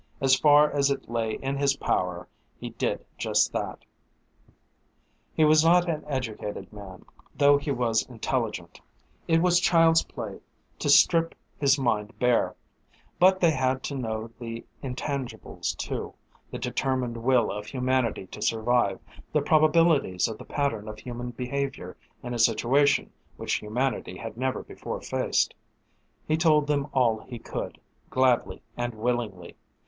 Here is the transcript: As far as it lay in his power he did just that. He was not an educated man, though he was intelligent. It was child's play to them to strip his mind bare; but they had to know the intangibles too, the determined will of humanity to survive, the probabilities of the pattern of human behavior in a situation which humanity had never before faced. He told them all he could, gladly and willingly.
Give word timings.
As 0.19 0.33
far 0.35 0.71
as 0.71 0.89
it 0.89 1.11
lay 1.11 1.33
in 1.43 1.57
his 1.57 1.75
power 1.77 2.27
he 2.57 2.71
did 2.71 3.05
just 3.19 3.53
that. 3.53 3.85
He 5.31 5.45
was 5.45 5.63
not 5.63 5.87
an 5.87 6.03
educated 6.07 6.73
man, 6.73 7.05
though 7.37 7.59
he 7.59 7.69
was 7.69 8.01
intelligent. 8.09 8.81
It 9.27 9.43
was 9.43 9.59
child's 9.59 10.01
play 10.01 10.29
to 10.39 10.39
them 10.39 10.43
to 10.79 10.89
strip 10.89 11.35
his 11.59 11.77
mind 11.77 12.17
bare; 12.17 12.55
but 13.19 13.39
they 13.39 13.51
had 13.51 13.83
to 13.83 13.95
know 13.95 14.31
the 14.39 14.65
intangibles 14.81 15.75
too, 15.77 16.15
the 16.49 16.57
determined 16.57 17.17
will 17.17 17.51
of 17.51 17.67
humanity 17.67 18.25
to 18.25 18.41
survive, 18.41 18.99
the 19.31 19.43
probabilities 19.43 20.27
of 20.27 20.39
the 20.39 20.45
pattern 20.45 20.87
of 20.87 20.97
human 20.97 21.29
behavior 21.29 21.95
in 22.23 22.33
a 22.33 22.39
situation 22.39 23.11
which 23.37 23.59
humanity 23.61 24.17
had 24.17 24.35
never 24.35 24.63
before 24.63 24.99
faced. 24.99 25.53
He 26.27 26.37
told 26.37 26.65
them 26.65 26.87
all 26.91 27.19
he 27.19 27.37
could, 27.37 27.79
gladly 28.09 28.63
and 28.75 28.95
willingly. 28.95 29.55